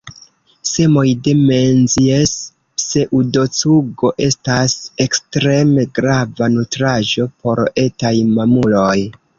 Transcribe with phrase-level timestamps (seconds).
[0.67, 4.77] Semoj de Menzies-pseŭdocugo estas
[5.07, 8.99] ekstreme grava nutraĵo por etaj mamuloj.